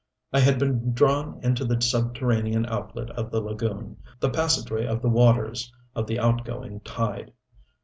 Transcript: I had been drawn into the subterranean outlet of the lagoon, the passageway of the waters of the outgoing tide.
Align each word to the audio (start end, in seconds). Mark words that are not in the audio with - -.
I 0.33 0.39
had 0.39 0.57
been 0.57 0.93
drawn 0.93 1.39
into 1.43 1.63
the 1.63 1.79
subterranean 1.79 2.65
outlet 2.65 3.11
of 3.11 3.29
the 3.29 3.39
lagoon, 3.39 3.97
the 4.19 4.31
passageway 4.31 4.87
of 4.87 4.99
the 5.03 5.09
waters 5.09 5.71
of 5.93 6.07
the 6.07 6.17
outgoing 6.17 6.79
tide. 6.79 7.31